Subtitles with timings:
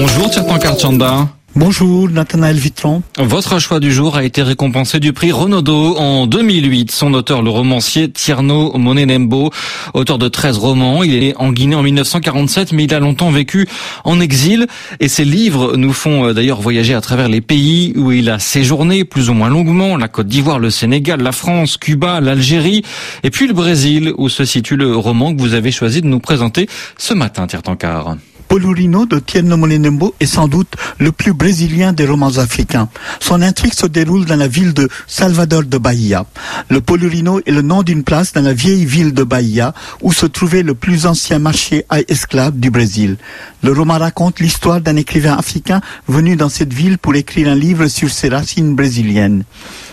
[0.00, 1.28] Bonjour Tirtan Karchanda.
[1.56, 3.02] Bonjour Nathanaël Vitron.
[3.18, 6.92] Votre choix du jour a été récompensé du prix Renaudot en 2008.
[6.92, 9.50] Son auteur, le romancier Tierno Monenembo,
[9.94, 11.02] auteur de 13 romans.
[11.02, 13.66] Il est né en Guinée en 1947, mais il a longtemps vécu
[14.04, 14.68] en exil.
[15.00, 18.38] Et ses livres nous font euh, d'ailleurs voyager à travers les pays où il a
[18.38, 19.96] séjourné plus ou moins longuement.
[19.96, 22.84] La Côte d'Ivoire, le Sénégal, la France, Cuba, l'Algérie.
[23.24, 26.20] Et puis le Brésil, où se situe le roman que vous avez choisi de nous
[26.20, 26.68] présenter
[26.98, 28.14] ce matin, Tiertankar.
[28.48, 32.88] Polurino de Tierno Monenembo est sans doute le plus brésilien des romans africains.
[33.20, 36.24] Son intrigue se déroule dans la ville de Salvador de Bahia.
[36.70, 40.24] Le Polurino est le nom d'une place dans la vieille ville de Bahia où se
[40.26, 43.18] trouvait le plus ancien marché à esclaves du Brésil.
[43.62, 47.86] Le roman raconte l'histoire d'un écrivain africain venu dans cette ville pour écrire un livre
[47.88, 49.44] sur ses racines brésiliennes.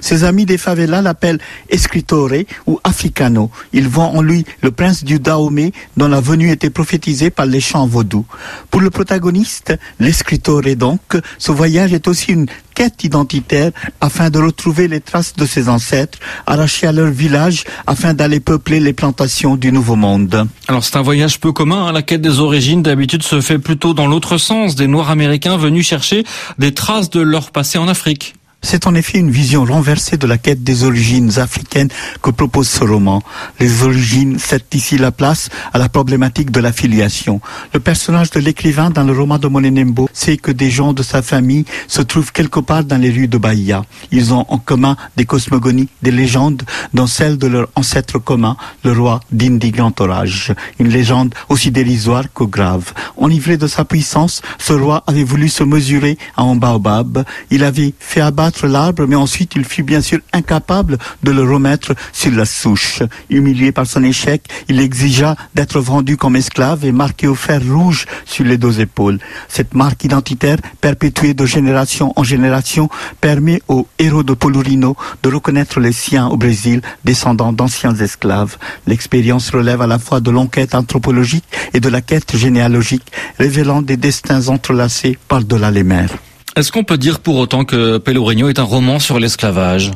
[0.00, 1.38] Ses amis des favelas l'appellent
[1.70, 2.32] Escritore
[2.66, 3.50] ou Africano.
[3.72, 7.60] Ils voient en lui le prince du Dahomey dont la venue était prophétisée par les
[7.60, 8.26] chants vaudous.
[8.70, 11.00] Pour le protagoniste, l'escritore donc,
[11.38, 16.18] ce voyage est aussi une quête identitaire afin de retrouver les traces de ses ancêtres,
[16.46, 20.46] arrachés à leur village afin d'aller peupler les plantations du Nouveau Monde.
[20.68, 21.92] Alors c'est un voyage peu commun, hein.
[21.92, 25.86] la quête des origines d'habitude se fait plutôt dans l'autre sens, des Noirs américains venus
[25.86, 26.24] chercher
[26.58, 28.34] des traces de leur passé en Afrique.
[28.64, 31.88] C'est en effet une vision renversée de la quête des origines africaines
[32.22, 33.20] que propose ce roman.
[33.58, 37.40] Les origines cèdent ici la place à la problématique de la filiation.
[37.74, 41.22] Le personnage de l'écrivain dans le roman de Monenembo sait que des gens de sa
[41.22, 43.84] famille se trouvent quelque part dans les rues de Bahia.
[44.12, 46.62] Ils ont en commun des cosmogonies, des légendes,
[46.94, 50.54] dont celle de leur ancêtre commun, le roi d'Indi Grand Orage.
[50.78, 52.92] Une légende aussi dérisoire que grave.
[53.16, 57.24] Enivré de sa puissance, ce roi avait voulu se mesurer à un baobab.
[57.50, 61.94] Il avait fait abattre l'arbre, mais ensuite il fut bien sûr incapable de le remettre
[62.12, 63.02] sur la souche.
[63.30, 68.06] Humilié par son échec, il exigea d'être vendu comme esclave et marqué au fer rouge
[68.24, 69.18] sur les deux épaules.
[69.48, 72.88] Cette marque identitaire, perpétuée de génération en génération,
[73.20, 78.56] permet aux héros de Polurino de reconnaître les siens au Brésil, descendants d'anciens esclaves.
[78.86, 83.96] L'expérience relève à la fois de l'enquête anthropologique et de la quête généalogique, révélant des
[83.96, 86.14] destins entrelacés par-delà les mers.
[86.54, 89.90] Est-ce qu'on peut dire pour autant que Pelourinho est un roman sur l'esclavage?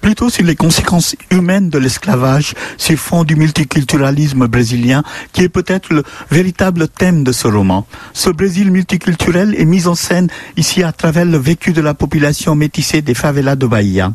[0.00, 5.02] Plutôt sur les conséquences humaines de l'esclavage sur fond du multiculturalisme brésilien,
[5.32, 7.86] qui est peut-être le véritable thème de ce roman.
[8.12, 12.54] Ce Brésil multiculturel est mis en scène ici à travers le vécu de la population
[12.54, 14.12] métissée des favelas de Bahia.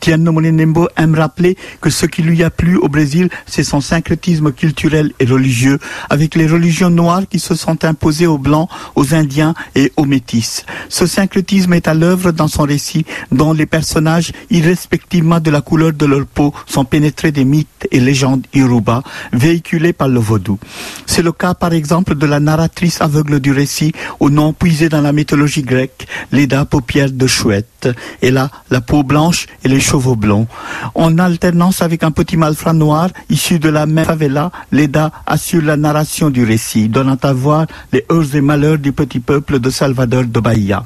[0.00, 4.52] Tiano Monenembo aime rappeler que ce qui lui a plu au Brésil, c'est son syncrétisme
[4.52, 5.78] culturel et religieux,
[6.10, 10.64] avec les religions noires qui se sont imposées aux Blancs, aux Indiens et aux Métis.
[10.88, 14.32] Ce syncrétisme est à l'œuvre dans son récit, dont les personnages
[15.22, 19.02] de la couleur de leur peau sont pénétrés des mythes et légendes Yoruba
[19.32, 20.58] véhiculés par le vaudou.
[21.06, 25.00] C'est le cas par exemple de la narratrice aveugle du récit au nom puisé dans
[25.00, 27.88] la mythologie grecque, Leda paupières de chouette,
[28.20, 30.48] et là la peau blanche et les cheveux blonds.
[30.94, 35.76] En alternance avec un petit malfrat noir issu de la même favela, Leda assure la
[35.76, 40.24] narration du récit, donnant à voir les heurts et malheurs du petit peuple de Salvador
[40.24, 40.82] de Bahia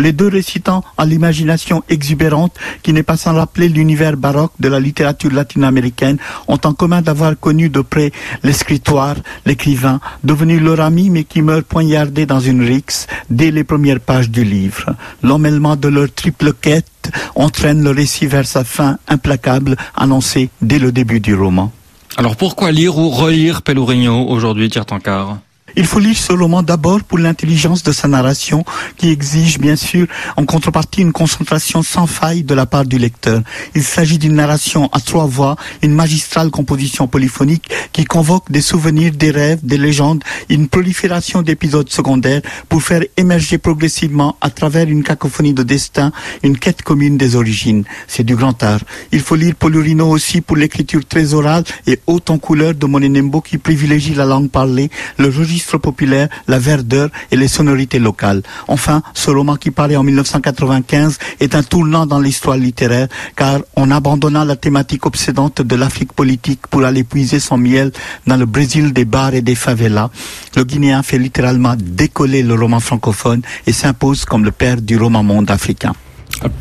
[0.00, 4.80] les deux récitant à l'imagination exubérante qui n'est pas sans rappeler l'univers baroque de la
[4.80, 6.18] littérature latino-américaine,
[6.48, 8.12] ont en commun d'avoir connu de près
[8.42, 9.16] l'escritoire,
[9.46, 14.30] l'écrivain, devenu leur ami mais qui meurt poignardé dans une rixe dès les premières pages
[14.30, 14.94] du livre.
[15.22, 16.86] L'emmêlement de leur triple quête
[17.34, 21.72] entraîne le récit vers sa fin implacable annoncée dès le début du roman.
[22.16, 25.38] Alors pourquoi lire ou relire Pelourinho aujourd'hui, Tiertankar
[25.76, 28.64] il faut lire ce roman d'abord pour l'intelligence de sa narration
[28.96, 33.42] qui exige bien sûr en contrepartie une concentration sans faille de la part du lecteur.
[33.74, 39.12] Il s'agit d'une narration à trois voix, une magistrale composition polyphonique qui convoque des souvenirs,
[39.12, 45.02] des rêves, des légendes, une prolifération d'épisodes secondaires pour faire émerger progressivement à travers une
[45.02, 47.84] cacophonie de destin une quête commune des origines.
[48.06, 48.80] C'est du grand art.
[49.12, 53.40] Il faut lire Polurino aussi pour l'écriture très orale et haute en couleur de Monenembo
[53.40, 58.42] qui privilégie la langue parlée, le registre populaire, la verdeur et les sonorités locales.
[58.68, 63.90] Enfin, ce roman qui paraît en 1995 est un tournant dans l'histoire littéraire car en
[63.90, 67.92] abandonnant la thématique obsédante de l'Afrique politique pour aller puiser son miel
[68.26, 70.10] dans le Brésil des bars et des favelas,
[70.56, 75.22] le Guinéen fait littéralement décoller le roman francophone et s'impose comme le père du roman
[75.22, 75.94] monde africain.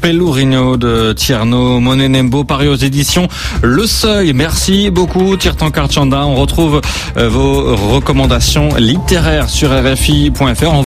[0.01, 3.27] Pelourinho de Tierno Monenembo, paru aux éditions
[3.61, 4.33] Le Seuil.
[4.33, 6.25] Merci beaucoup, Tirtan Karchanda.
[6.25, 6.81] On retrouve
[7.17, 10.71] euh, vos recommandations littéraires sur RFI.fr.